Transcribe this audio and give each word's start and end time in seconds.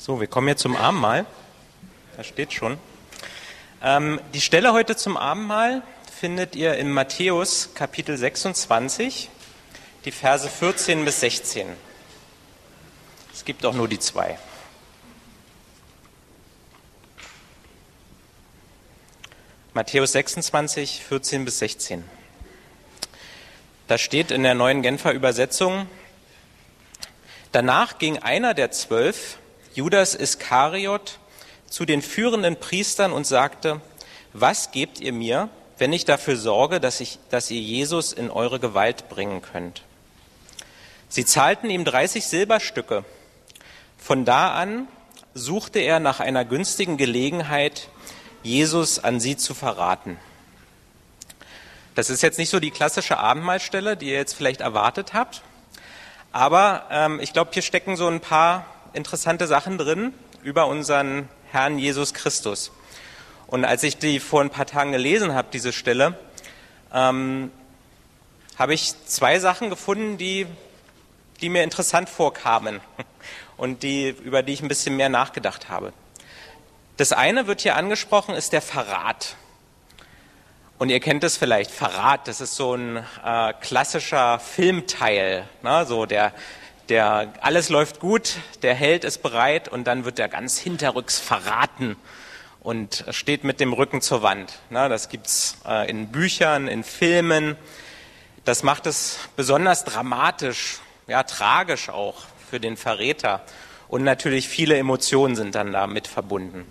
So, 0.00 0.20
wir 0.20 0.28
kommen 0.28 0.46
jetzt 0.46 0.62
zum 0.62 0.76
Abendmahl. 0.76 1.26
Da 2.16 2.22
steht 2.22 2.52
schon. 2.52 2.78
Ähm, 3.82 4.20
die 4.32 4.40
Stelle 4.40 4.72
heute 4.72 4.94
zum 4.94 5.16
Abendmahl 5.16 5.82
findet 6.20 6.54
ihr 6.54 6.76
in 6.76 6.88
Matthäus 6.88 7.70
Kapitel 7.74 8.16
26, 8.16 9.28
die 10.04 10.12
Verse 10.12 10.48
14 10.48 11.04
bis 11.04 11.18
16. 11.18 11.66
Es 13.34 13.44
gibt 13.44 13.66
auch 13.66 13.74
nur 13.74 13.88
die 13.88 13.98
zwei. 13.98 14.38
Matthäus 19.74 20.12
26, 20.12 21.02
14 21.02 21.44
bis 21.44 21.58
16. 21.58 22.04
Da 23.88 23.98
steht 23.98 24.30
in 24.30 24.44
der 24.44 24.54
neuen 24.54 24.82
Genfer 24.82 25.12
Übersetzung, 25.12 25.88
danach 27.50 27.98
ging 27.98 28.18
einer 28.18 28.54
der 28.54 28.70
zwölf, 28.70 29.38
Judas 29.74 30.14
Iskariot, 30.14 31.18
zu 31.68 31.84
den 31.84 32.02
führenden 32.02 32.56
Priestern 32.56 33.12
und 33.12 33.26
sagte, 33.26 33.80
was 34.32 34.70
gebt 34.70 35.00
ihr 35.00 35.12
mir, 35.12 35.48
wenn 35.76 35.92
ich 35.92 36.04
dafür 36.04 36.36
sorge, 36.36 36.80
dass, 36.80 37.00
ich, 37.00 37.18
dass 37.30 37.50
ihr 37.50 37.60
Jesus 37.60 38.12
in 38.12 38.30
eure 38.30 38.58
Gewalt 38.58 39.08
bringen 39.08 39.42
könnt? 39.42 39.82
Sie 41.08 41.24
zahlten 41.24 41.70
ihm 41.70 41.84
30 41.84 42.26
Silberstücke. 42.26 43.04
Von 43.96 44.24
da 44.24 44.54
an 44.54 44.88
suchte 45.34 45.78
er 45.78 46.00
nach 46.00 46.20
einer 46.20 46.44
günstigen 46.44 46.96
Gelegenheit, 46.96 47.88
Jesus 48.42 48.98
an 48.98 49.20
sie 49.20 49.36
zu 49.36 49.54
verraten. 49.54 50.18
Das 51.94 52.10
ist 52.10 52.22
jetzt 52.22 52.38
nicht 52.38 52.50
so 52.50 52.60
die 52.60 52.70
klassische 52.70 53.18
Abendmahlstelle, 53.18 53.96
die 53.96 54.06
ihr 54.06 54.16
jetzt 54.16 54.34
vielleicht 54.34 54.60
erwartet 54.60 55.14
habt. 55.14 55.42
Aber 56.30 56.86
ähm, 56.90 57.20
ich 57.20 57.32
glaube, 57.32 57.50
hier 57.52 57.62
stecken 57.62 57.96
so 57.96 58.06
ein 58.06 58.20
paar 58.20 58.66
interessante 58.92 59.46
Sachen 59.46 59.78
drin 59.78 60.14
über 60.42 60.66
unseren 60.66 61.28
Herrn 61.50 61.78
Jesus 61.78 62.14
Christus. 62.14 62.70
Und 63.46 63.64
als 63.64 63.82
ich 63.82 63.96
die 63.98 64.20
vor 64.20 64.42
ein 64.42 64.50
paar 64.50 64.66
Tagen 64.66 64.92
gelesen 64.92 65.34
habe, 65.34 65.48
diese 65.52 65.72
Stelle, 65.72 66.18
ähm, 66.92 67.50
habe 68.58 68.74
ich 68.74 68.92
zwei 69.06 69.38
Sachen 69.38 69.70
gefunden, 69.70 70.18
die, 70.18 70.46
die 71.40 71.48
mir 71.48 71.62
interessant 71.62 72.08
vorkamen 72.08 72.80
und 73.56 73.82
die, 73.82 74.08
über 74.08 74.42
die 74.42 74.52
ich 74.52 74.62
ein 74.62 74.68
bisschen 74.68 74.96
mehr 74.96 75.08
nachgedacht 75.08 75.68
habe. 75.68 75.92
Das 76.96 77.12
eine 77.12 77.46
wird 77.46 77.60
hier 77.60 77.76
angesprochen, 77.76 78.34
ist 78.34 78.52
der 78.52 78.62
Verrat. 78.62 79.36
Und 80.78 80.90
ihr 80.90 81.00
kennt 81.00 81.24
es 81.24 81.36
vielleicht, 81.36 81.70
Verrat, 81.70 82.28
das 82.28 82.40
ist 82.40 82.54
so 82.54 82.74
ein 82.74 83.04
äh, 83.24 83.52
klassischer 83.60 84.38
Filmteil, 84.38 85.48
ne? 85.62 85.86
so 85.86 86.06
der, 86.06 86.32
der, 86.88 87.34
alles 87.40 87.68
läuft 87.68 88.00
gut, 88.00 88.36
der 88.62 88.74
Held 88.74 89.04
ist 89.04 89.22
bereit 89.22 89.68
und 89.68 89.84
dann 89.86 90.04
wird 90.04 90.18
er 90.18 90.28
ganz 90.28 90.58
hinterrücks 90.58 91.18
verraten 91.18 91.96
und 92.60 93.04
steht 93.10 93.44
mit 93.44 93.60
dem 93.60 93.72
Rücken 93.72 94.00
zur 94.00 94.22
Wand. 94.22 94.58
Ne? 94.70 94.88
Das 94.88 95.08
gibt's 95.08 95.58
äh, 95.66 95.88
in 95.90 96.08
Büchern, 96.08 96.68
in 96.68 96.84
Filmen. 96.84 97.56
Das 98.44 98.62
macht 98.62 98.86
es 98.86 99.18
besonders 99.36 99.84
dramatisch, 99.84 100.78
ja, 101.06 101.22
tragisch 101.22 101.88
auch 101.88 102.22
für 102.50 102.60
den 102.60 102.76
Verräter. 102.76 103.42
Und 103.88 104.04
natürlich 104.04 104.48
viele 104.48 104.76
Emotionen 104.76 105.36
sind 105.36 105.54
dann 105.54 105.72
damit 105.72 106.06
verbunden. 106.06 106.66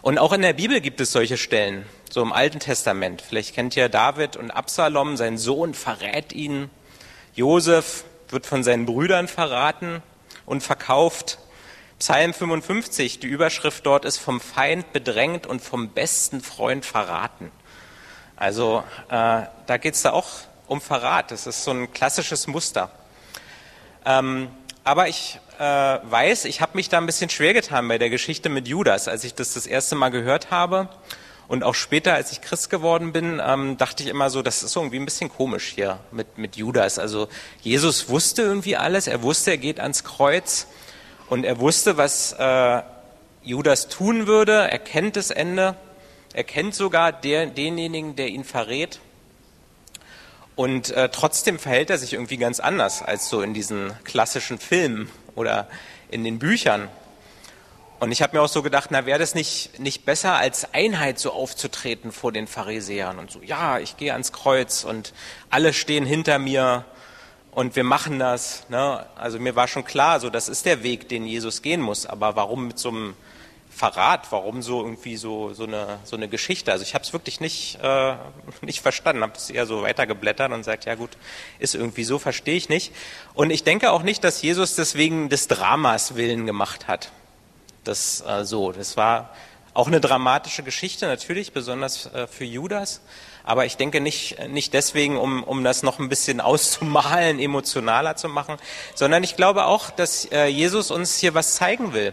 Und 0.00 0.18
auch 0.18 0.32
in 0.32 0.42
der 0.42 0.54
Bibel 0.54 0.80
gibt 0.80 1.00
es 1.00 1.12
solche 1.12 1.36
Stellen, 1.36 1.86
so 2.10 2.22
im 2.22 2.32
Alten 2.32 2.58
Testament. 2.58 3.22
Vielleicht 3.22 3.54
kennt 3.54 3.76
ihr 3.76 3.88
David 3.88 4.36
und 4.36 4.50
Absalom, 4.50 5.16
sein 5.16 5.38
Sohn 5.38 5.74
verrät 5.74 6.32
ihn. 6.32 6.70
Josef 7.34 8.04
wird 8.32 8.46
von 8.46 8.64
seinen 8.64 8.86
Brüdern 8.86 9.28
verraten 9.28 10.02
und 10.46 10.62
verkauft. 10.62 11.38
Psalm 11.98 12.34
55, 12.34 13.20
die 13.20 13.28
Überschrift 13.28 13.86
dort 13.86 14.04
ist 14.04 14.18
vom 14.18 14.40
Feind 14.40 14.92
bedrängt 14.92 15.46
und 15.46 15.62
vom 15.62 15.90
besten 15.90 16.40
Freund 16.40 16.84
verraten. 16.84 17.52
Also 18.36 18.82
äh, 19.08 19.42
da 19.66 19.76
geht 19.80 19.94
es 19.94 20.02
da 20.02 20.10
auch 20.10 20.28
um 20.66 20.80
Verrat. 20.80 21.30
Das 21.30 21.46
ist 21.46 21.62
so 21.62 21.70
ein 21.70 21.92
klassisches 21.92 22.46
Muster. 22.48 22.90
Ähm, 24.04 24.48
aber 24.82 25.06
ich 25.06 25.38
äh, 25.60 25.62
weiß, 25.62 26.46
ich 26.46 26.60
habe 26.60 26.72
mich 26.74 26.88
da 26.88 26.98
ein 26.98 27.06
bisschen 27.06 27.30
schwer 27.30 27.54
getan 27.54 27.86
bei 27.86 27.98
der 27.98 28.10
Geschichte 28.10 28.48
mit 28.48 28.66
Judas, 28.66 29.06
als 29.06 29.22
ich 29.22 29.34
das 29.34 29.54
das 29.54 29.66
erste 29.66 29.94
Mal 29.94 30.08
gehört 30.08 30.50
habe. 30.50 30.88
Und 31.48 31.64
auch 31.64 31.74
später, 31.74 32.14
als 32.14 32.32
ich 32.32 32.40
Christ 32.40 32.70
geworden 32.70 33.12
bin, 33.12 33.40
ähm, 33.44 33.76
dachte 33.76 34.02
ich 34.02 34.08
immer 34.08 34.30
so, 34.30 34.42
das 34.42 34.62
ist 34.62 34.74
irgendwie 34.74 34.98
ein 34.98 35.04
bisschen 35.04 35.28
komisch 35.28 35.72
hier 35.74 35.98
mit, 36.10 36.38
mit 36.38 36.56
Judas. 36.56 36.98
Also 36.98 37.28
Jesus 37.60 38.08
wusste 38.08 38.42
irgendwie 38.42 38.76
alles, 38.76 39.06
er 39.06 39.22
wusste, 39.22 39.52
er 39.52 39.58
geht 39.58 39.80
ans 39.80 40.04
Kreuz 40.04 40.66
und 41.28 41.44
er 41.44 41.58
wusste, 41.60 41.96
was 41.96 42.32
äh, 42.32 42.82
Judas 43.42 43.88
tun 43.88 44.26
würde, 44.26 44.70
er 44.70 44.78
kennt 44.78 45.16
das 45.16 45.30
Ende, 45.30 45.76
er 46.32 46.44
kennt 46.44 46.74
sogar 46.74 47.12
der, 47.12 47.46
denjenigen, 47.46 48.16
der 48.16 48.28
ihn 48.28 48.44
verrät. 48.44 49.00
Und 50.54 50.90
äh, 50.90 51.08
trotzdem 51.08 51.58
verhält 51.58 51.90
er 51.90 51.98
sich 51.98 52.12
irgendwie 52.12 52.36
ganz 52.36 52.60
anders 52.60 53.02
als 53.02 53.28
so 53.28 53.42
in 53.42 53.54
diesen 53.54 53.92
klassischen 54.04 54.58
Filmen 54.58 55.10
oder 55.34 55.68
in 56.10 56.24
den 56.24 56.38
Büchern. 56.38 56.88
Und 58.02 58.10
ich 58.10 58.20
habe 58.20 58.36
mir 58.36 58.42
auch 58.42 58.48
so 58.48 58.62
gedacht, 58.62 58.88
na 58.90 59.06
wäre 59.06 59.20
das 59.20 59.36
nicht, 59.36 59.78
nicht 59.78 60.04
besser, 60.04 60.34
als 60.34 60.74
Einheit 60.74 61.20
so 61.20 61.30
aufzutreten 61.30 62.10
vor 62.10 62.32
den 62.32 62.48
Pharisäern 62.48 63.20
und 63.20 63.30
so, 63.30 63.40
ja, 63.42 63.78
ich 63.78 63.96
gehe 63.96 64.10
ans 64.10 64.32
Kreuz 64.32 64.82
und 64.82 65.12
alle 65.50 65.72
stehen 65.72 66.04
hinter 66.04 66.40
mir 66.40 66.84
und 67.52 67.76
wir 67.76 67.84
machen 67.84 68.18
das. 68.18 68.68
Ne? 68.68 69.06
Also 69.14 69.38
mir 69.38 69.54
war 69.54 69.68
schon 69.68 69.84
klar, 69.84 70.18
so 70.18 70.30
das 70.30 70.48
ist 70.48 70.66
der 70.66 70.82
Weg, 70.82 71.08
den 71.10 71.26
Jesus 71.26 71.62
gehen 71.62 71.80
muss. 71.80 72.04
Aber 72.04 72.34
warum 72.34 72.66
mit 72.66 72.78
so 72.80 72.88
einem 72.88 73.14
Verrat, 73.70 74.32
warum 74.32 74.62
so 74.62 74.82
irgendwie 74.82 75.16
so, 75.16 75.54
so, 75.54 75.62
eine, 75.62 76.00
so 76.02 76.16
eine 76.16 76.26
Geschichte. 76.26 76.72
Also 76.72 76.82
ich 76.82 76.94
habe 76.94 77.04
es 77.04 77.12
wirklich 77.12 77.38
nicht, 77.38 77.78
äh, 77.84 78.16
nicht 78.62 78.80
verstanden, 78.80 79.22
habe 79.22 79.34
es 79.36 79.48
eher 79.48 79.66
so 79.66 79.82
weitergeblättert 79.82 80.50
und 80.50 80.64
sagt, 80.64 80.86
ja 80.86 80.96
gut, 80.96 81.10
ist 81.60 81.76
irgendwie 81.76 82.02
so, 82.02 82.18
verstehe 82.18 82.56
ich 82.56 82.68
nicht. 82.68 82.92
Und 83.32 83.50
ich 83.50 83.62
denke 83.62 83.92
auch 83.92 84.02
nicht, 84.02 84.24
dass 84.24 84.42
Jesus 84.42 84.74
deswegen 84.74 85.28
des 85.28 85.46
Dramas 85.46 86.16
willen 86.16 86.46
gemacht 86.46 86.88
hat. 86.88 87.12
Das 87.84 88.22
äh, 88.26 88.44
so, 88.44 88.72
das 88.72 88.96
war 88.96 89.30
auch 89.74 89.86
eine 89.86 90.00
dramatische 90.00 90.62
Geschichte 90.62 91.06
natürlich, 91.06 91.52
besonders 91.52 92.06
äh, 92.12 92.26
für 92.26 92.44
Judas. 92.44 93.00
Aber 93.44 93.64
ich 93.66 93.76
denke 93.76 94.00
nicht, 94.00 94.38
nicht 94.48 94.72
deswegen, 94.74 95.16
um, 95.16 95.42
um 95.42 95.64
das 95.64 95.82
noch 95.82 95.98
ein 95.98 96.08
bisschen 96.08 96.40
auszumalen, 96.42 97.38
emotionaler 97.38 98.16
zu 98.16 98.28
machen, 98.28 98.56
sondern 98.94 99.24
ich 99.24 99.36
glaube 99.36 99.64
auch, 99.64 99.90
dass 99.90 100.26
äh, 100.26 100.46
Jesus 100.46 100.90
uns 100.90 101.16
hier 101.16 101.34
was 101.34 101.56
zeigen 101.56 101.92
will 101.92 102.12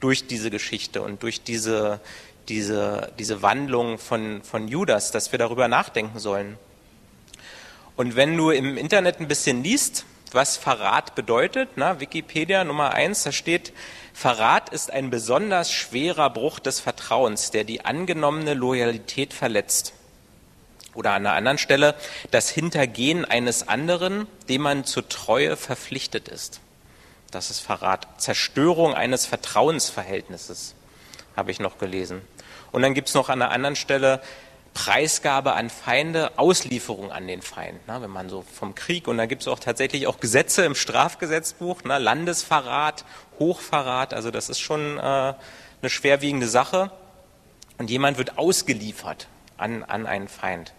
durch 0.00 0.26
diese 0.26 0.50
Geschichte 0.50 1.02
und 1.02 1.22
durch 1.22 1.42
diese, 1.42 2.00
diese, 2.48 3.12
diese 3.18 3.42
Wandlung 3.42 3.98
von, 3.98 4.42
von 4.42 4.68
Judas, 4.68 5.10
dass 5.10 5.32
wir 5.32 5.38
darüber 5.38 5.68
nachdenken 5.68 6.18
sollen. 6.18 6.58
Und 7.96 8.14
wenn 8.14 8.36
du 8.36 8.50
im 8.50 8.76
Internet 8.76 9.20
ein 9.20 9.28
bisschen 9.28 9.62
liest, 9.62 10.04
was 10.32 10.56
Verrat 10.56 11.14
bedeutet, 11.14 11.70
na, 11.76 12.00
Wikipedia 12.00 12.64
Nummer 12.64 12.92
eins, 12.92 13.22
da 13.22 13.32
steht, 13.32 13.72
Verrat 14.12 14.70
ist 14.70 14.90
ein 14.90 15.10
besonders 15.10 15.70
schwerer 15.70 16.30
Bruch 16.30 16.58
des 16.58 16.80
Vertrauens, 16.80 17.50
der 17.50 17.64
die 17.64 17.84
angenommene 17.84 18.54
Loyalität 18.54 19.32
verletzt. 19.34 19.92
Oder 20.94 21.12
an 21.12 21.26
einer 21.26 21.36
anderen 21.36 21.58
Stelle, 21.58 21.94
das 22.30 22.48
Hintergehen 22.48 23.24
eines 23.26 23.68
anderen, 23.68 24.26
dem 24.48 24.62
man 24.62 24.84
zur 24.84 25.08
Treue 25.08 25.56
verpflichtet 25.56 26.28
ist. 26.28 26.60
Das 27.30 27.50
ist 27.50 27.60
Verrat. 27.60 28.06
Zerstörung 28.16 28.94
eines 28.94 29.26
Vertrauensverhältnisses, 29.26 30.74
habe 31.36 31.50
ich 31.50 31.60
noch 31.60 31.76
gelesen. 31.76 32.22
Und 32.72 32.82
dann 32.82 32.94
gibt 32.94 33.08
es 33.08 33.14
noch 33.14 33.28
an 33.28 33.42
einer 33.42 33.50
anderen 33.50 33.76
Stelle 33.76 34.22
Preisgabe 34.76 35.54
an 35.54 35.70
Feinde, 35.70 36.38
Auslieferung 36.38 37.10
an 37.10 37.26
den 37.26 37.40
Feind. 37.40 37.80
Na, 37.86 38.02
wenn 38.02 38.10
man 38.10 38.28
so 38.28 38.42
vom 38.42 38.74
Krieg, 38.74 39.08
und 39.08 39.16
da 39.16 39.24
gibt 39.24 39.40
es 39.40 39.48
auch 39.48 39.58
tatsächlich 39.58 40.06
auch 40.06 40.20
Gesetze 40.20 40.66
im 40.66 40.74
Strafgesetzbuch, 40.74 41.80
na, 41.84 41.96
Landesverrat, 41.96 43.06
Hochverrat, 43.38 44.12
also 44.12 44.30
das 44.30 44.50
ist 44.50 44.60
schon 44.60 44.98
äh, 44.98 45.00
eine 45.00 45.36
schwerwiegende 45.86 46.46
Sache. 46.46 46.90
Und 47.78 47.88
jemand 47.88 48.18
wird 48.18 48.36
ausgeliefert 48.36 49.28
an, 49.56 49.82
an 49.82 50.06
einen 50.06 50.28
Feind. 50.28 50.74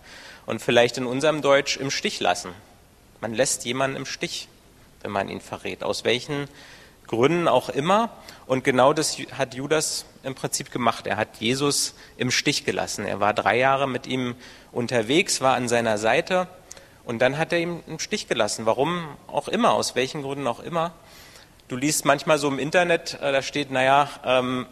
Und 0.45 0.61
vielleicht 0.61 0.99
in 0.99 1.07
unserem 1.07 1.41
Deutsch 1.41 1.77
im 1.77 1.89
Stich 1.89 2.19
lassen. 2.19 2.51
Man 3.19 3.33
lässt 3.33 3.65
jemanden 3.65 3.97
im 3.97 4.05
Stich 4.05 4.47
wenn 5.01 5.11
man 5.11 5.29
ihn 5.29 5.41
verrät. 5.41 5.83
Aus 5.83 6.03
welchen 6.03 6.47
Gründen 7.07 7.47
auch 7.47 7.69
immer. 7.69 8.09
Und 8.45 8.63
genau 8.63 8.93
das 8.93 9.17
hat 9.37 9.55
Judas 9.55 10.05
im 10.23 10.35
Prinzip 10.35 10.71
gemacht. 10.71 11.07
Er 11.07 11.17
hat 11.17 11.37
Jesus 11.39 11.95
im 12.17 12.31
Stich 12.31 12.65
gelassen. 12.65 13.05
Er 13.05 13.19
war 13.19 13.33
drei 13.33 13.57
Jahre 13.57 13.87
mit 13.87 14.07
ihm 14.07 14.35
unterwegs, 14.71 15.41
war 15.41 15.55
an 15.55 15.67
seiner 15.67 15.97
Seite 15.97 16.47
und 17.07 17.19
dann 17.19 17.37
hat 17.37 17.53
er 17.53 17.59
ihn 17.59 17.81
im 17.87 17.99
Stich 17.99 18.27
gelassen. 18.27 18.65
Warum 18.65 19.07
auch 19.27 19.47
immer, 19.47 19.71
aus 19.71 19.95
welchen 19.95 20.21
Gründen 20.21 20.45
auch 20.45 20.59
immer. 20.59 20.91
Du 21.69 21.77
liest 21.77 22.03
manchmal 22.03 22.37
so 22.37 22.49
im 22.49 22.59
Internet, 22.59 23.17
äh, 23.21 23.31
da 23.31 23.41
steht, 23.41 23.71
naja, 23.71 24.09
ähm, 24.23 24.65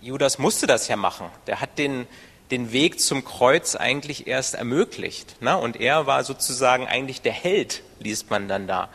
Judas 0.00 0.38
musste 0.38 0.66
das 0.66 0.88
ja 0.88 0.96
machen. 0.96 1.26
Der 1.46 1.60
hat 1.62 1.78
den, 1.78 2.06
den 2.50 2.72
Weg 2.72 3.00
zum 3.00 3.24
Kreuz 3.24 3.76
eigentlich 3.76 4.26
erst 4.26 4.54
ermöglicht. 4.54 5.40
Ne? 5.42 5.56
Und 5.56 5.80
er 5.80 6.06
war 6.06 6.24
sozusagen 6.24 6.86
eigentlich 6.86 7.22
der 7.22 7.32
Held, 7.32 7.82
liest 7.98 8.30
man 8.30 8.46
dann 8.48 8.66
da 8.66 8.90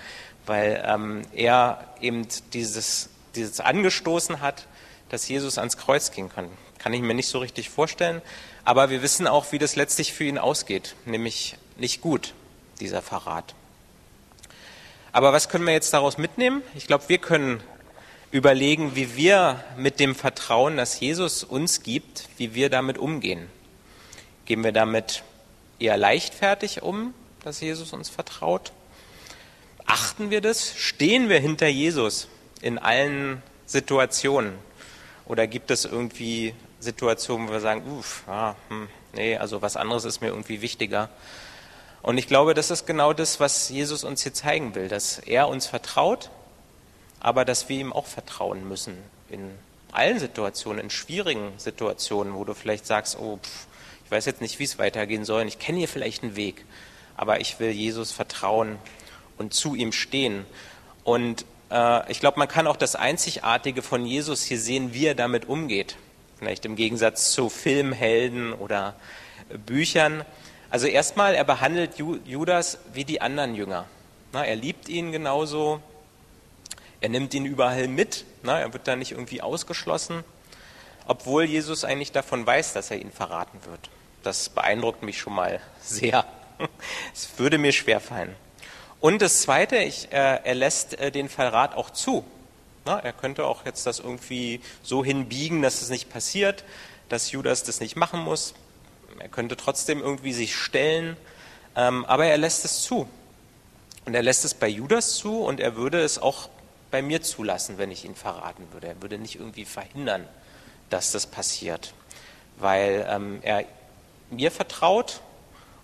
weil 0.49 0.83
ähm, 0.85 1.21
er 1.33 1.85
eben 2.01 2.27
dieses 2.51 3.09
dieses 3.35 3.59
angestoßen 3.59 4.41
hat, 4.41 4.67
dass 5.09 5.27
Jesus 5.27 5.57
ans 5.57 5.77
Kreuz 5.77 6.11
gehen 6.11 6.29
kann. 6.29 6.49
Kann 6.77 6.93
ich 6.93 7.01
mir 7.01 7.13
nicht 7.13 7.27
so 7.27 7.39
richtig 7.39 7.69
vorstellen. 7.69 8.21
Aber 8.63 8.89
wir 8.89 9.01
wissen 9.01 9.27
auch, 9.27 9.51
wie 9.51 9.57
das 9.57 9.75
letztlich 9.75 10.13
für 10.13 10.25
ihn 10.25 10.37
ausgeht, 10.37 10.95
nämlich 11.05 11.55
nicht 11.77 12.01
gut, 12.01 12.33
dieser 12.79 13.01
Verrat. 13.01 13.55
Aber 15.11 15.33
was 15.33 15.49
können 15.49 15.65
wir 15.65 15.73
jetzt 15.73 15.93
daraus 15.93 16.17
mitnehmen? 16.17 16.61
Ich 16.75 16.85
glaube, 16.85 17.05
wir 17.07 17.17
können 17.17 17.63
überlegen, 18.31 18.95
wie 18.95 19.15
wir 19.15 19.63
mit 19.75 19.99
dem 19.99 20.13
Vertrauen, 20.13 20.77
das 20.77 20.99
Jesus 20.99 21.43
uns 21.43 21.81
gibt, 21.81 22.29
wie 22.37 22.53
wir 22.53 22.69
damit 22.69 22.97
umgehen. 22.97 23.49
Gehen 24.45 24.63
wir 24.63 24.71
damit 24.71 25.23
eher 25.79 25.97
leichtfertig 25.97 26.83
um, 26.83 27.13
dass 27.43 27.59
Jesus 27.59 27.91
uns 27.93 28.09
vertraut? 28.09 28.71
Achten 29.89 30.29
wir 30.29 30.39
das? 30.39 30.75
Stehen 30.77 31.29
wir 31.29 31.39
hinter 31.39 31.67
Jesus 31.67 32.27
in 32.61 32.77
allen 32.77 33.41
Situationen? 33.65 34.53
Oder 35.25 35.47
gibt 35.47 35.71
es 35.71 35.83
irgendwie 35.83 36.53
Situationen, 36.79 37.47
wo 37.47 37.53
wir 37.53 37.59
sagen, 37.59 37.81
uff, 37.97 38.21
ah, 38.27 38.55
hm, 38.67 38.87
nee, 39.13 39.35
also 39.35 39.63
was 39.63 39.77
anderes 39.77 40.05
ist 40.05 40.21
mir 40.21 40.27
irgendwie 40.27 40.61
wichtiger? 40.61 41.09
Und 42.03 42.19
ich 42.19 42.27
glaube, 42.27 42.53
das 42.53 42.69
ist 42.69 42.85
genau 42.85 43.13
das, 43.13 43.39
was 43.39 43.69
Jesus 43.69 44.03
uns 44.03 44.21
hier 44.21 44.31
zeigen 44.31 44.75
will, 44.75 44.89
dass 44.89 45.17
er 45.17 45.47
uns 45.47 45.65
vertraut, 45.65 46.29
aber 47.19 47.43
dass 47.43 47.67
wir 47.67 47.79
ihm 47.79 47.91
auch 47.91 48.05
vertrauen 48.05 48.69
müssen 48.69 48.95
in 49.31 49.49
allen 49.91 50.19
Situationen, 50.19 50.83
in 50.83 50.89
schwierigen 50.91 51.51
Situationen, 51.57 52.35
wo 52.35 52.43
du 52.43 52.53
vielleicht 52.53 52.85
sagst, 52.85 53.17
oh, 53.17 53.39
pff, 53.41 53.65
ich 54.05 54.11
weiß 54.11 54.25
jetzt 54.27 54.41
nicht, 54.41 54.59
wie 54.59 54.65
es 54.65 54.77
weitergehen 54.77 55.25
soll, 55.25 55.47
ich 55.47 55.57
kenne 55.57 55.79
hier 55.79 55.87
vielleicht 55.87 56.21
einen 56.21 56.35
Weg, 56.35 56.63
aber 57.17 57.39
ich 57.39 57.59
will 57.59 57.71
Jesus 57.71 58.11
vertrauen 58.11 58.77
und 59.39 59.53
zu 59.53 59.73
ihm 59.73 59.91
stehen. 59.91 60.45
Und 61.03 61.45
äh, 61.71 62.11
ich 62.11 62.19
glaube, 62.19 62.37
man 62.37 62.47
kann 62.47 62.67
auch 62.67 62.77
das 62.77 62.95
Einzigartige 62.95 63.81
von 63.81 64.05
Jesus 64.05 64.43
hier 64.43 64.59
sehen, 64.59 64.93
wie 64.93 65.07
er 65.07 65.15
damit 65.15 65.49
umgeht. 65.49 65.95
Vielleicht 66.37 66.65
im 66.65 66.75
Gegensatz 66.75 67.31
zu 67.31 67.49
Filmhelden 67.49 68.53
oder 68.53 68.95
Büchern. 69.65 70.23
Also 70.69 70.87
erstmal, 70.87 71.33
er 71.33 71.43
behandelt 71.43 71.97
Judas 71.97 72.77
wie 72.93 73.05
die 73.05 73.21
anderen 73.21 73.55
Jünger. 73.55 73.85
Na, 74.31 74.45
er 74.45 74.55
liebt 74.55 74.87
ihn 74.87 75.11
genauso. 75.11 75.81
Er 77.01 77.09
nimmt 77.09 77.33
ihn 77.33 77.45
überall 77.45 77.87
mit. 77.87 78.25
Na, 78.43 78.59
er 78.59 78.73
wird 78.73 78.87
da 78.87 78.95
nicht 78.95 79.11
irgendwie 79.11 79.41
ausgeschlossen, 79.41 80.23
obwohl 81.07 81.45
Jesus 81.45 81.83
eigentlich 81.83 82.11
davon 82.11 82.45
weiß, 82.45 82.73
dass 82.73 82.91
er 82.91 83.01
ihn 83.01 83.11
verraten 83.11 83.59
wird. 83.65 83.89
Das 84.21 84.49
beeindruckt 84.49 85.01
mich 85.01 85.19
schon 85.19 85.33
mal 85.33 85.59
sehr. 85.81 86.25
Es 87.13 87.29
würde 87.37 87.57
mir 87.57 87.71
schwerfallen. 87.71 88.35
Und 89.01 89.21
das 89.21 89.41
Zweite, 89.41 89.77
ich, 89.77 90.11
äh, 90.11 90.39
er 90.43 90.55
lässt 90.55 90.99
äh, 90.99 91.11
den 91.11 91.29
Verrat 91.29 91.75
auch 91.75 91.89
zu. 91.89 92.25
Na, 92.85 92.99
er 92.99 93.13
könnte 93.13 93.45
auch 93.45 93.65
jetzt 93.65 93.85
das 93.85 93.99
irgendwie 93.99 94.61
so 94.83 95.05
hinbiegen, 95.05 95.61
dass 95.61 95.81
es 95.81 95.89
nicht 95.89 96.09
passiert, 96.09 96.63
dass 97.07 97.31
Judas 97.31 97.63
das 97.63 97.79
nicht 97.79 97.95
machen 97.95 98.19
muss. 98.21 98.53
Er 99.19 99.29
könnte 99.29 99.55
trotzdem 99.57 100.01
irgendwie 100.01 100.33
sich 100.33 100.55
stellen, 100.55 101.17
ähm, 101.75 102.05
aber 102.05 102.25
er 102.25 102.37
lässt 102.37 102.65
es 102.65 102.81
zu. 102.81 103.07
Und 104.05 104.15
er 104.15 104.23
lässt 104.23 104.43
es 104.43 104.53
bei 104.53 104.67
Judas 104.67 105.15
zu 105.15 105.43
und 105.43 105.59
er 105.59 105.75
würde 105.75 106.01
es 106.01 106.19
auch 106.19 106.49
bei 106.91 107.01
mir 107.01 107.21
zulassen, 107.21 107.77
wenn 107.77 107.91
ich 107.91 108.05
ihn 108.05 108.15
verraten 108.15 108.67
würde. 108.71 108.87
Er 108.87 109.01
würde 109.01 109.17
nicht 109.17 109.35
irgendwie 109.35 109.65
verhindern, 109.65 110.27
dass 110.89 111.11
das 111.11 111.27
passiert, 111.27 111.93
weil 112.57 113.07
ähm, 113.09 113.39
er 113.43 113.65
mir 114.29 114.51
vertraut 114.51 115.21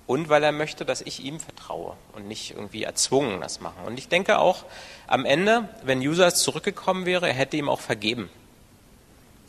und 0.08 0.30
weil 0.30 0.44
er 0.44 0.52
möchte, 0.52 0.86
dass 0.86 1.02
ich 1.02 1.24
ihm 1.24 1.40
vertraue 1.40 1.96
und 2.14 2.28
nicht 2.28 2.52
irgendwie 2.52 2.84
erzwungen 2.84 3.42
das 3.42 3.60
machen. 3.60 3.86
Und 3.86 3.98
ich 3.98 4.08
denke 4.08 4.40
auch, 4.40 4.66
am 5.08 5.26
Ende, 5.26 5.68
wenn 5.84 6.02
Judas 6.02 6.42
zurückgekommen 6.42 7.06
wäre, 7.06 7.28
er 7.28 7.34
hätte 7.34 7.58
ihm 7.58 7.70
auch 7.70 7.80
vergeben. 7.80 8.30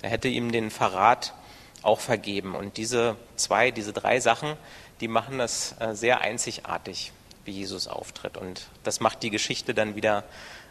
Er 0.03 0.11
hätte 0.11 0.29
ihm 0.29 0.53
den 0.53 0.71
Verrat 0.71 1.35
auch 1.83 2.01
vergeben. 2.01 2.55
Und 2.55 2.79
diese 2.79 3.17
zwei, 3.37 3.71
diese 3.71 3.93
drei 3.93 4.21
Sachen, 4.21 4.55
die 5.01 5.09
machen 5.09 5.39
das 5.39 5.75
äh, 5.79 5.95
sehr 5.95 6.21
einzigartig, 6.23 7.13
wie 7.45 7.53
Jesus 7.53 7.87
auftritt. 7.87 8.37
Und 8.37 8.67
das 8.83 9.01
macht 9.01 9.23
die 9.23 9.31
Geschichte 9.31 9.75
dann 9.75 9.95
wieder 9.95 10.25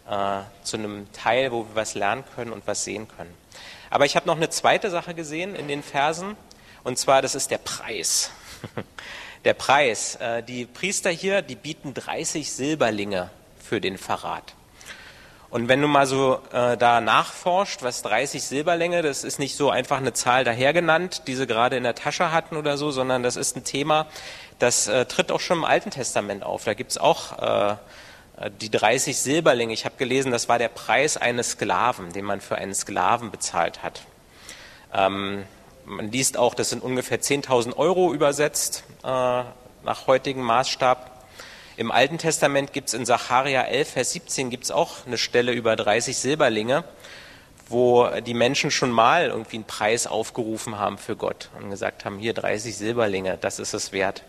äh, 0.10 0.42
zu 0.64 0.78
einem 0.78 1.12
Teil, 1.14 1.52
wo 1.52 1.64
wir 1.64 1.76
was 1.76 1.94
lernen 1.94 2.24
können 2.36 2.52
und 2.52 2.66
was 2.66 2.84
sehen 2.84 3.08
können. 3.08 3.34
Aber 3.92 4.06
ich 4.06 4.16
habe 4.16 4.28
noch 4.28 4.36
eine 4.36 4.50
zweite 4.50 4.90
Sache 4.90 5.14
gesehen 5.14 5.56
in 5.56 5.68
den 5.68 5.84
Versen, 5.84 6.36
und 6.84 7.00
zwar, 7.00 7.24
das 7.24 7.34
ist 7.34 7.50
der 7.50 7.58
Preis. 7.58 8.30
der 9.46 9.54
Preis. 9.54 10.16
Äh, 10.16 10.44
die 10.44 10.66
Priester 10.66 11.10
hier, 11.10 11.42
die 11.42 11.56
bieten 11.56 11.94
30 11.94 12.52
Silberlinge 12.52 13.30
für 13.58 13.80
den 13.80 13.98
Verrat. 13.98 14.54
Und 15.50 15.70
wenn 15.70 15.82
du 15.82 15.88
mal 15.88 16.06
so 16.06 16.42
äh, 16.52 16.76
da 16.76 17.00
nachforscht, 17.00 17.82
was 17.82 18.02
30 18.02 18.44
Silberlinge, 18.44 19.02
das 19.02 19.24
ist 19.24 19.40
nicht 19.40 19.56
so 19.56 19.70
einfach 19.70 19.98
eine 19.98 20.12
Zahl 20.12 20.44
dahergenannt, 20.44 21.28
die 21.28 21.36
sie 21.36 21.48
gerade 21.48 21.78
in 21.78 21.84
der 21.84 21.96
Tasche 21.96 22.32
hatten 22.34 22.58
oder 22.58 22.78
so, 22.78 22.92
sondern 22.92 23.24
das 23.24 23.38
ist 23.38 23.56
ein 23.56 23.64
Thema, 23.64 24.08
das 24.60 24.88
äh, 24.88 25.06
tritt 25.06 25.32
auch 25.32 25.40
schon 25.40 25.60
im 25.60 25.64
Alten 25.64 25.92
Testament 25.92 26.44
auf. 26.44 26.66
Da 26.66 26.74
gibt's 26.74 26.98
auch 26.98 27.40
äh, 27.40 27.76
die 28.60 28.70
30 28.70 29.18
Silberlinge. 29.18 29.74
Ich 29.74 29.86
habe 29.86 29.96
gelesen, 29.98 30.32
das 30.32 30.50
war 30.50 30.60
der 30.60 30.68
Preis 30.68 31.16
eines 31.16 31.52
Sklaven, 31.52 32.12
den 32.12 32.26
man 32.26 32.42
für 32.42 32.56
einen 32.56 32.76
Sklaven 32.76 33.32
bezahlt 33.32 33.82
hat. 33.82 34.02
Ähm, 34.94 35.46
man 35.86 36.12
liest 36.12 36.38
auch, 36.38 36.54
das 36.54 36.70
sind 36.70 36.84
ungefähr 36.84 37.22
10.000 37.22 37.78
Euro 37.78 38.14
übersetzt 38.14 38.84
äh, 39.04 39.08
nach 39.08 40.08
heutigem 40.08 40.44
Maßstab. 40.44 41.12
Im 41.78 41.92
Alten 41.92 42.18
Testament 42.18 42.74
gibt 42.74 42.90
es 42.90 42.94
in 42.94 43.06
Sacharja 43.06 43.64
11, 43.64 43.90
Vers 43.90 44.12
17 44.14 44.50
gibt 44.50 44.66
es 44.66 44.72
auch 44.72 45.06
eine 45.06 45.18
Stelle 45.18 45.52
über 45.52 45.76
30 45.76 46.18
Silberlinge, 46.18 46.86
wo 47.68 48.08
die 48.26 48.34
Menschen 48.34 48.72
schon 48.72 48.92
mal 48.92 49.28
irgendwie 49.28 49.58
einen 49.58 49.66
Preis 49.66 50.08
aufgerufen 50.08 50.80
haben 50.80 50.98
für 50.98 51.16
Gott 51.16 51.50
und 51.60 51.70
gesagt 51.70 52.06
haben, 52.06 52.18
hier 52.18 52.34
30 52.34 52.78
Silberlinge, 52.78 53.38
das 53.40 53.60
ist 53.60 53.74
es 53.74 53.92
wert. 53.92 54.24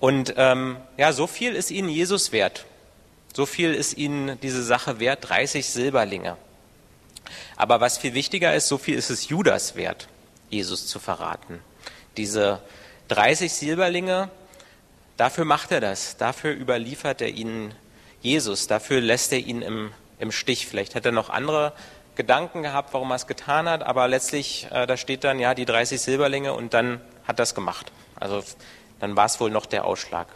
Und 0.00 0.34
ähm, 0.36 0.76
ja, 0.96 1.12
so 1.12 1.26
viel 1.26 1.54
ist 1.54 1.70
ihnen 1.70 1.88
Jesus 1.88 2.32
wert. 2.32 2.66
So 3.34 3.46
viel 3.46 3.74
ist 3.74 3.96
ihnen 3.96 4.38
diese 4.40 4.62
Sache 4.62 5.00
wert, 5.00 5.28
30 5.28 5.68
Silberlinge. 5.68 6.36
Aber 7.56 7.80
was 7.80 7.98
viel 7.98 8.14
wichtiger 8.14 8.54
ist, 8.54 8.68
so 8.68 8.78
viel 8.78 8.96
ist 8.96 9.10
es 9.10 9.28
Judas 9.28 9.74
wert. 9.74 10.08
Jesus 10.50 10.86
zu 10.86 10.98
verraten. 10.98 11.60
Diese 12.16 12.60
30 13.08 13.52
Silberlinge, 13.52 14.30
dafür 15.16 15.44
macht 15.44 15.72
er 15.72 15.80
das, 15.80 16.16
dafür 16.16 16.52
überliefert 16.52 17.20
er 17.20 17.28
ihnen 17.28 17.74
Jesus, 18.20 18.66
dafür 18.66 19.00
lässt 19.00 19.32
er 19.32 19.38
ihn 19.38 19.62
im, 19.62 19.92
im 20.18 20.32
Stich. 20.32 20.66
Vielleicht 20.66 20.94
hat 20.94 21.06
er 21.06 21.12
noch 21.12 21.30
andere 21.30 21.72
Gedanken 22.16 22.62
gehabt, 22.62 22.92
warum 22.94 23.12
er 23.12 23.16
es 23.16 23.26
getan 23.26 23.68
hat, 23.68 23.84
aber 23.84 24.08
letztlich, 24.08 24.66
äh, 24.72 24.86
da 24.86 24.96
steht 24.96 25.22
dann, 25.22 25.38
ja, 25.38 25.54
die 25.54 25.64
30 25.64 26.00
Silberlinge 26.00 26.52
und 26.52 26.74
dann 26.74 27.00
hat 27.26 27.38
er 27.38 27.44
es 27.44 27.54
gemacht. 27.54 27.92
Also 28.16 28.42
dann 28.98 29.16
war 29.16 29.26
es 29.26 29.38
wohl 29.38 29.50
noch 29.50 29.66
der 29.66 29.84
Ausschlag. 29.84 30.26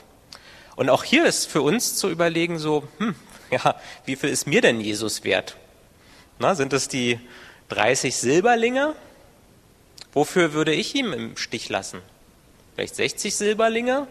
Und 0.77 0.89
auch 0.91 1.05
hier 1.05 1.27
ist 1.27 1.51
für 1.51 1.61
uns 1.61 1.97
zu 1.97 2.09
überlegen, 2.09 2.59
so, 2.59 2.87
hm, 2.99 3.17
ja, 3.51 3.75
wie 4.05 4.17
viel 4.17 4.31
ist 4.31 4.47
mir 4.47 4.61
denn 4.61 4.81
Jesus 4.81 5.25
wert? 5.25 5.57
Na, 6.39 6.55
sind 6.55 6.73
es 6.73 6.89
die 6.89 7.21
30 7.69 8.17
Silberlinge 8.17 8.95
Wofür 10.13 10.53
würde 10.53 10.73
ich 10.75 10.95
ihm 10.95 11.13
im 11.13 11.37
Stich 11.37 11.69
lassen? 11.69 12.03
Vielleicht 12.75 12.97
60 12.97 13.35
Silberlinge 13.35 14.07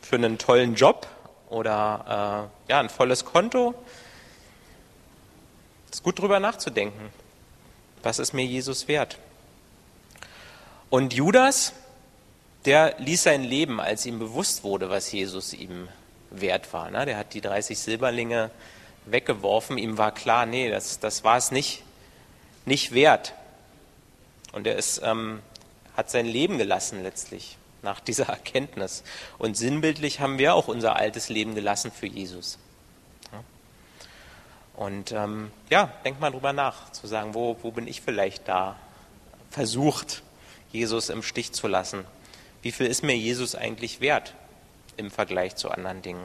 für 0.00 0.16
einen 0.16 0.38
tollen 0.38 0.74
Job 0.74 1.06
oder 1.48 2.50
äh, 2.68 2.70
ja, 2.70 2.80
ein 2.80 2.88
volles 2.88 3.24
Konto? 3.24 3.74
Es 5.90 5.98
ist 5.98 6.02
gut 6.02 6.18
drüber 6.18 6.40
nachzudenken. 6.40 7.10
Was 8.02 8.18
ist 8.18 8.32
mir 8.32 8.44
Jesus 8.44 8.88
wert? 8.88 9.18
Und 10.90 11.14
Judas, 11.14 11.72
der 12.64 12.96
ließ 12.98 13.22
sein 13.22 13.44
Leben, 13.44 13.80
als 13.80 14.06
ihm 14.06 14.18
bewusst 14.18 14.64
wurde, 14.64 14.90
was 14.90 15.10
Jesus 15.12 15.52
ihm 15.52 15.88
wert 16.30 16.72
war. 16.72 16.90
Ne? 16.90 17.06
Der 17.06 17.16
hat 17.16 17.34
die 17.34 17.40
30 17.40 17.78
Silberlinge 17.78 18.50
weggeworfen. 19.06 19.78
Ihm 19.78 19.98
war 19.98 20.12
klar, 20.12 20.46
nee, 20.46 20.70
das, 20.70 20.98
das 20.98 21.24
war 21.24 21.36
es 21.36 21.50
nicht, 21.50 21.82
nicht 22.64 22.92
wert. 22.92 23.34
Und 24.52 24.66
er 24.66 24.76
ist, 24.76 25.00
ähm, 25.04 25.40
hat 25.96 26.10
sein 26.10 26.26
Leben 26.26 26.58
gelassen 26.58 27.02
letztlich 27.02 27.58
nach 27.82 28.00
dieser 28.00 28.26
Erkenntnis. 28.28 29.04
Und 29.38 29.56
sinnbildlich 29.56 30.20
haben 30.20 30.38
wir 30.38 30.54
auch 30.54 30.68
unser 30.68 30.96
altes 30.96 31.28
Leben 31.28 31.54
gelassen 31.54 31.92
für 31.92 32.06
Jesus. 32.06 32.58
Und 34.78 35.10
ähm, 35.10 35.50
ja, 35.70 35.92
denk 36.04 36.20
mal 36.20 36.30
drüber 36.30 36.52
nach, 36.52 36.92
zu 36.92 37.08
sagen, 37.08 37.34
wo, 37.34 37.56
wo 37.62 37.72
bin 37.72 37.88
ich 37.88 38.00
vielleicht 38.00 38.46
da 38.46 38.76
versucht, 39.50 40.22
Jesus 40.70 41.08
im 41.08 41.24
Stich 41.24 41.52
zu 41.52 41.66
lassen? 41.66 42.04
Wie 42.62 42.70
viel 42.70 42.86
ist 42.86 43.02
mir 43.02 43.16
Jesus 43.16 43.56
eigentlich 43.56 44.00
wert 44.00 44.34
im 44.96 45.10
Vergleich 45.10 45.56
zu 45.56 45.72
anderen 45.72 46.00
Dingen? 46.02 46.24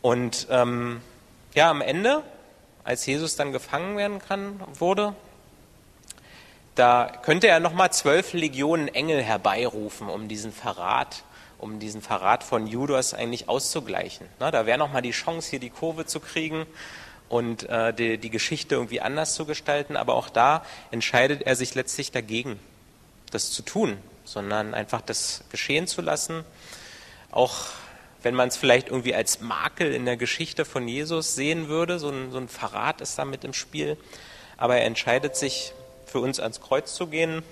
Und 0.00 0.46
ähm, 0.48 1.02
ja, 1.52 1.68
am 1.70 1.82
Ende, 1.82 2.22
als 2.82 3.04
Jesus 3.04 3.36
dann 3.36 3.52
gefangen 3.52 3.98
werden 3.98 4.18
kann, 4.18 4.58
wurde, 4.78 5.14
da 6.76 7.10
könnte 7.22 7.48
er 7.48 7.58
nochmal 7.58 7.90
zwölf 7.90 8.34
Legionen 8.34 8.88
Engel 8.88 9.22
herbeirufen, 9.22 10.08
um 10.08 10.28
diesen 10.28 10.52
Verrat, 10.52 11.24
um 11.58 11.80
diesen 11.80 12.02
Verrat 12.02 12.44
von 12.44 12.66
Judas 12.66 13.14
eigentlich 13.14 13.48
auszugleichen. 13.48 14.28
Na, 14.38 14.50
da 14.50 14.66
wäre 14.66 14.78
nochmal 14.78 15.02
die 15.02 15.12
Chance, 15.12 15.50
hier 15.50 15.58
die 15.58 15.70
Kurve 15.70 16.04
zu 16.04 16.20
kriegen 16.20 16.66
und 17.30 17.68
äh, 17.70 17.94
die, 17.94 18.18
die 18.18 18.28
Geschichte 18.28 18.74
irgendwie 18.74 19.00
anders 19.00 19.34
zu 19.34 19.46
gestalten. 19.46 19.96
Aber 19.96 20.14
auch 20.14 20.28
da 20.28 20.64
entscheidet 20.90 21.42
er 21.42 21.56
sich 21.56 21.74
letztlich 21.74 22.12
dagegen, 22.12 22.60
das 23.30 23.52
zu 23.52 23.62
tun, 23.62 23.96
sondern 24.24 24.74
einfach 24.74 25.00
das 25.00 25.44
geschehen 25.50 25.86
zu 25.86 26.02
lassen. 26.02 26.44
Auch 27.30 27.56
wenn 28.22 28.34
man 28.34 28.48
es 28.48 28.56
vielleicht 28.58 28.88
irgendwie 28.88 29.14
als 29.14 29.40
Makel 29.40 29.94
in 29.94 30.04
der 30.04 30.18
Geschichte 30.18 30.66
von 30.66 30.86
Jesus 30.86 31.34
sehen 31.34 31.68
würde, 31.68 31.98
so 31.98 32.10
ein, 32.10 32.32
so 32.32 32.38
ein 32.38 32.48
Verrat 32.48 33.00
ist 33.00 33.18
da 33.18 33.24
mit 33.24 33.44
im 33.44 33.54
Spiel. 33.54 33.96
Aber 34.58 34.76
er 34.76 34.84
entscheidet 34.84 35.36
sich, 35.36 35.72
für 36.06 36.20
uns 36.20 36.40
ans 36.40 36.60
Kreuz 36.60 36.94
zu 36.94 37.06
gehen. 37.08 37.42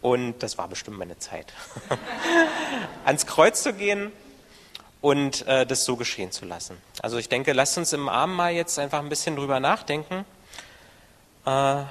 Und 0.00 0.42
das 0.42 0.58
war 0.58 0.68
bestimmt 0.68 0.98
meine 0.98 1.18
Zeit. 1.18 1.52
ans 3.04 3.26
Kreuz 3.26 3.62
zu 3.62 3.72
gehen 3.72 4.12
und 5.00 5.46
äh, 5.46 5.66
das 5.66 5.84
so 5.84 5.96
geschehen 5.96 6.32
zu 6.32 6.44
lassen. 6.44 6.76
Also 7.00 7.18
ich 7.18 7.28
denke, 7.28 7.52
lasst 7.52 7.76
uns 7.76 7.92
im 7.92 8.08
Abendmahl 8.08 8.52
jetzt 8.52 8.78
einfach 8.78 9.00
ein 9.00 9.08
bisschen 9.08 9.36
drüber 9.36 9.60
nachdenken, 9.60 10.24
äh, 11.44 11.82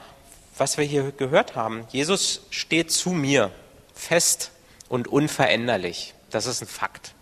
was 0.58 0.78
wir 0.78 0.86
hier 0.86 1.12
gehört 1.12 1.56
haben. 1.56 1.86
Jesus 1.90 2.42
steht 2.50 2.92
zu 2.92 3.12
mir, 3.12 3.52
fest 3.94 4.52
und 4.90 5.08
unveränderlich. 5.08 6.14
Das 6.30 6.46
ist 6.46 6.62
ein 6.62 6.68
Fakt. 6.68 7.14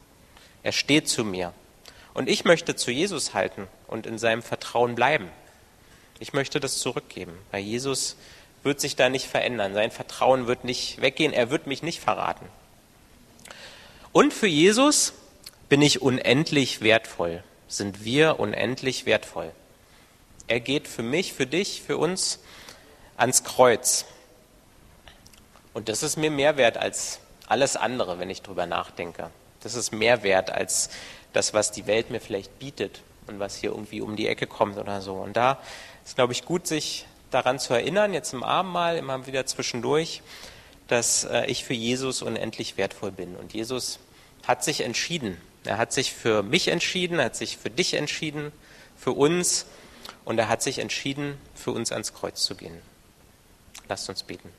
Er 0.63 0.71
steht 0.71 1.09
zu 1.09 1.23
mir. 1.23 1.53
Und 2.13 2.29
ich 2.29 2.45
möchte 2.45 2.75
zu 2.75 2.91
Jesus 2.91 3.33
halten 3.33 3.67
und 3.87 4.05
in 4.05 4.17
seinem 4.17 4.41
Vertrauen 4.41 4.95
bleiben. 4.95 5.29
Ich 6.19 6.33
möchte 6.33 6.59
das 6.59 6.79
zurückgeben, 6.79 7.33
weil 7.51 7.61
Jesus 7.61 8.17
wird 8.63 8.79
sich 8.79 8.95
da 8.95 9.09
nicht 9.09 9.27
verändern. 9.27 9.73
Sein 9.73 9.91
Vertrauen 9.91 10.47
wird 10.47 10.63
nicht 10.63 11.01
weggehen. 11.01 11.33
Er 11.33 11.49
wird 11.49 11.67
mich 11.67 11.83
nicht 11.83 11.99
verraten. 11.99 12.45
Und 14.11 14.33
für 14.33 14.47
Jesus 14.47 15.13
bin 15.69 15.81
ich 15.81 16.01
unendlich 16.01 16.81
wertvoll. 16.81 17.43
Sind 17.67 18.03
wir 18.03 18.39
unendlich 18.39 19.05
wertvoll. 19.05 19.51
Er 20.47 20.59
geht 20.59 20.87
für 20.87 21.03
mich, 21.03 21.33
für 21.33 21.45
dich, 21.45 21.83
für 21.83 21.97
uns 21.97 22.39
ans 23.17 23.43
Kreuz. 23.43 24.05
Und 25.73 25.89
das 25.89 26.01
ist 26.01 26.17
mir 26.17 26.31
mehr 26.31 26.57
wert 26.57 26.77
als 26.77 27.19
alles 27.45 27.75
andere, 27.75 28.19
wenn 28.19 28.29
ich 28.29 28.41
drüber 28.41 28.65
nachdenke. 28.65 29.29
Das 29.61 29.75
ist 29.75 29.91
mehr 29.91 30.23
wert 30.23 30.49
als 30.49 30.89
das, 31.33 31.53
was 31.53 31.71
die 31.71 31.85
Welt 31.85 32.09
mir 32.09 32.19
vielleicht 32.19 32.57
bietet 32.59 33.01
und 33.27 33.39
was 33.39 33.55
hier 33.55 33.71
irgendwie 33.71 34.01
um 34.01 34.15
die 34.15 34.27
Ecke 34.27 34.47
kommt 34.47 34.77
oder 34.77 35.01
so. 35.01 35.13
Und 35.13 35.37
da 35.37 35.59
ist, 36.05 36.15
glaube 36.15 36.33
ich, 36.33 36.45
gut, 36.45 36.65
sich 36.65 37.05
daran 37.31 37.59
zu 37.59 37.73
erinnern, 37.73 38.13
jetzt 38.13 38.33
im 38.33 38.43
Abendmahl, 38.43 38.97
immer 38.97 39.27
wieder 39.27 39.45
zwischendurch, 39.45 40.21
dass 40.87 41.23
äh, 41.25 41.45
ich 41.45 41.63
für 41.63 41.73
Jesus 41.73 42.21
unendlich 42.21 42.77
wertvoll 42.77 43.11
bin. 43.11 43.35
Und 43.35 43.53
Jesus 43.53 43.99
hat 44.47 44.63
sich 44.63 44.81
entschieden. 44.81 45.37
Er 45.63 45.77
hat 45.77 45.93
sich 45.93 46.13
für 46.13 46.41
mich 46.43 46.69
entschieden, 46.69 47.19
er 47.19 47.25
hat 47.25 47.35
sich 47.35 47.57
für 47.57 47.69
dich 47.69 47.93
entschieden, 47.93 48.51
für 48.97 49.11
uns 49.11 49.65
und 50.25 50.39
er 50.39 50.49
hat 50.49 50.61
sich 50.61 50.79
entschieden, 50.79 51.37
für 51.53 51.71
uns 51.71 51.91
ans 51.91 52.13
Kreuz 52.13 52.43
zu 52.43 52.55
gehen. 52.55 52.81
Lasst 53.87 54.09
uns 54.09 54.23
beten. 54.23 54.49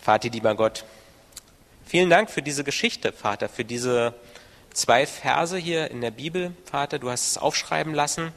Vater, 0.00 0.30
lieber 0.30 0.54
Gott, 0.54 0.84
Vielen 1.90 2.08
Dank 2.08 2.30
für 2.30 2.40
diese 2.40 2.62
Geschichte, 2.62 3.12
Vater, 3.12 3.48
für 3.48 3.64
diese 3.64 4.14
zwei 4.72 5.06
Verse 5.08 5.58
hier 5.58 5.90
in 5.90 6.00
der 6.00 6.12
Bibel, 6.12 6.52
Vater. 6.64 7.00
Du 7.00 7.10
hast 7.10 7.32
es 7.32 7.36
aufschreiben 7.36 7.94
lassen. 7.94 8.32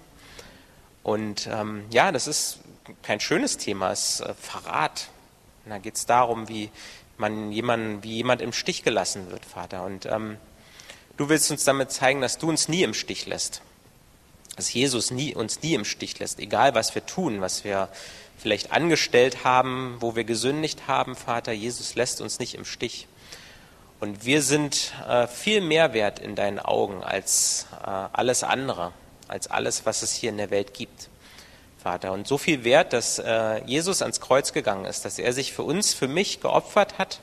Und 1.04 1.48
ähm, 1.52 1.86
ja, 1.92 2.12
das 2.12 2.28
ist 2.28 2.60
kein 3.02 3.20
schönes 3.20 3.58
Thema, 3.58 3.92
es 3.92 4.20
ist 4.20 4.22
äh, 4.22 4.34
Verrat. 4.34 5.10
Da 5.66 5.78
geht 5.78 5.96
es 5.96 6.06
darum, 6.06 6.50
wie 6.50 6.70
man 7.18 7.52
jemanden, 7.52 8.04
wie 8.04 8.16
jemand 8.16 8.42
im 8.42 8.54
Stich 8.54 8.84
gelassen 8.84 9.30
wird, 9.32 9.46
Vater. 9.46 9.84
Und 9.84 10.06
ähm, 10.06 10.38
du 11.18 11.30
willst 11.30 11.52
uns 11.52 11.64
damit 11.64 11.92
zeigen, 11.92 12.22
dass 12.22 12.38
du 12.38 12.50
uns 12.50 12.68
nie 12.68 12.84
im 12.84 12.94
Stich 12.94 13.26
lässt. 13.26 13.62
Dass 14.56 14.74
Jesus 14.74 15.12
nie, 15.12 15.36
uns 15.36 15.62
nie 15.62 15.74
im 15.74 15.86
Stich 15.86 16.20
lässt, 16.20 16.40
egal 16.40 16.76
was 16.76 16.96
wir 16.96 17.06
tun, 17.06 17.42
was 17.42 17.64
wir 17.64 17.90
vielleicht 18.38 18.72
angestellt 18.72 19.44
haben, 19.44 19.98
wo 20.00 20.16
wir 20.16 20.26
gesündigt 20.26 20.88
haben, 20.88 21.16
Vater. 21.16 21.52
Jesus 21.54 21.96
lässt 21.96 22.22
uns 22.22 22.40
nicht 22.40 22.56
im 22.56 22.66
Stich. 22.66 23.08
Und 24.00 24.26
wir 24.26 24.42
sind 24.42 24.94
äh, 25.08 25.28
viel 25.28 25.62
mehr 25.62 25.94
wert 25.94 26.20
in 26.20 26.36
deinen 26.36 26.60
Augen 26.60 27.04
als 27.04 27.68
äh, 27.82 27.88
alles 27.88 28.44
andere, 28.44 28.92
als 29.34 29.48
alles, 29.48 29.88
was 29.88 30.04
es 30.04 30.14
hier 30.14 30.30
in 30.30 30.38
der 30.38 30.52
Welt 30.52 30.76
gibt, 30.76 31.10
Vater. 31.82 32.12
Und 32.12 32.28
so 32.28 32.38
viel 32.38 32.64
wert, 32.64 32.94
dass 32.94 33.18
äh, 33.18 33.64
Jesus 33.66 34.04
ans 34.04 34.22
Kreuz 34.22 34.54
gegangen 34.54 34.86
ist, 34.86 35.06
dass 35.06 35.18
er 35.18 35.34
sich 35.34 35.54
für 35.54 35.64
uns, 35.64 35.92
für 35.92 36.08
mich 36.08 36.40
geopfert 36.40 37.00
hat, 37.00 37.20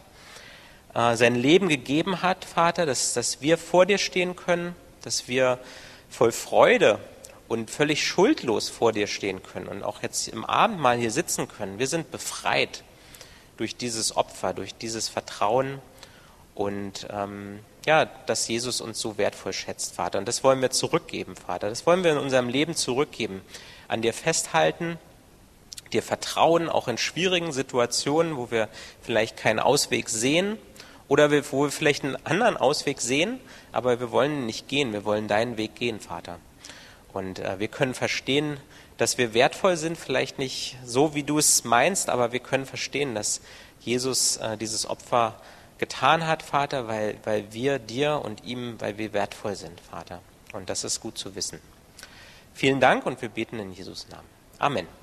äh, 0.93 1.15
sein 1.15 1.37
Leben 1.37 1.69
gegeben 1.69 2.21
hat, 2.21 2.45
Vater, 2.45 2.85
dass, 2.85 3.13
dass 3.13 3.41
wir 3.43 3.57
vor 3.57 3.87
dir 3.87 3.97
stehen 3.97 4.35
können, 4.35 4.75
dass 5.03 5.29
wir 5.29 5.61
voll 6.11 6.33
Freude 6.33 6.99
und 7.47 7.71
völlig 7.71 8.05
schuldlos 8.05 8.69
vor 8.69 8.91
dir 8.91 9.07
stehen 9.07 9.41
können 9.45 9.69
und 9.69 9.85
auch 9.85 10.03
jetzt 10.03 10.27
im 10.27 10.45
Abendmahl 10.45 10.99
hier 10.99 11.13
sitzen 11.13 11.47
können. 11.47 11.79
Wir 11.79 11.87
sind 11.87 12.11
befreit 12.11 12.83
durch 13.57 13.77
dieses 13.77 14.17
Opfer, 14.17 14.53
durch 14.53 14.75
dieses 14.75 15.09
Vertrauen 15.09 15.81
und 16.57 17.07
ähm, 17.09 17.61
ja, 17.87 18.07
dass 18.27 18.47
Jesus 18.49 18.81
uns 18.81 19.01
so 19.01 19.17
wertvoll 19.19 19.53
schätzt, 19.53 19.95
Vater. 19.95 20.19
Und 20.19 20.29
das 20.29 20.45
wollen 20.45 20.61
wir 20.61 20.71
zurückgeben, 20.71 21.35
Vater. 21.37 21.69
Das 21.69 21.87
wollen 21.87 22.05
wir 22.05 22.13
in 22.13 22.19
unserem 22.19 22.49
Leben 22.49 22.75
zurückgeben. 22.75 23.43
An 23.89 24.03
dir 24.03 24.13
festhalten, 24.13 24.99
dir 25.93 26.03
vertrauen, 26.03 26.69
auch 26.69 26.89
in 26.89 26.99
schwierigen 26.99 27.53
Situationen, 27.53 28.37
wo 28.37 28.51
wir 28.51 28.69
vielleicht 29.03 29.37
keinen 29.37 29.59
Ausweg 29.59 30.09
sehen 30.09 30.59
oder 31.09 31.31
wo 31.51 31.65
wir 31.65 31.71
vielleicht 31.71 32.05
einen 32.05 32.17
anderen 32.25 32.57
Ausweg 32.57 33.01
sehen, 33.01 33.41
aber 33.73 33.99
wir 33.99 34.13
wollen 34.13 34.47
nicht 34.47 34.69
gehen, 34.69 34.93
wir 34.93 35.05
wollen 35.05 35.27
deinen 35.27 35.57
Weg 35.57 35.75
gehen, 35.75 36.01
Vater. 36.01 36.39
Und 37.13 37.41
äh, 37.41 37.59
wir 37.59 37.69
können 37.69 37.95
verstehen, 37.95 38.59
dass 38.97 39.19
wir 39.19 39.35
wertvoll 39.35 39.77
sind, 39.77 39.97
vielleicht 39.97 40.39
nicht 40.39 40.77
so, 40.85 41.15
wie 41.15 41.23
du 41.23 41.39
es 41.39 41.65
meinst, 41.65 42.11
aber 42.11 42.33
wir 42.33 42.41
können 42.41 42.67
verstehen, 42.67 43.15
dass 43.15 43.41
Jesus 43.81 44.37
äh, 44.37 44.57
dieses 44.57 44.89
Opfer 44.89 45.35
getan 45.81 46.27
hat, 46.27 46.45
Vater, 46.45 46.87
weil, 46.87 47.19
weil 47.25 47.53
wir 47.53 47.81
dir 47.81 48.21
und 48.23 48.45
ihm, 48.45 48.81
weil 48.81 48.99
wir 48.99 49.13
wertvoll 49.13 49.57
sind, 49.57 49.81
Vater. 49.81 50.21
Und 50.53 50.71
das 50.71 50.85
ist 50.85 51.01
gut 51.01 51.19
zu 51.19 51.35
wissen. 51.35 51.61
Vielen 52.55 52.81
Dank 52.81 53.07
und 53.07 53.21
wir 53.23 53.31
beten 53.31 53.59
in 53.59 53.73
Jesus 53.73 54.09
Namen. 54.09 54.29
Amen. 54.59 55.00